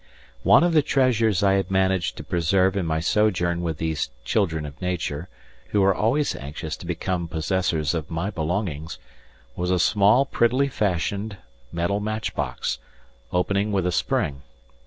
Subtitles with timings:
[0.41, 4.65] One of the treasures I had managed to preserve in my sojourn with these children
[4.65, 5.29] of nature,
[5.67, 8.97] who were always anxious to become possessors of my belongings,
[9.55, 11.37] was a small prettily fashioned
[11.71, 12.79] metal match box,
[13.31, 14.41] opening with a spring.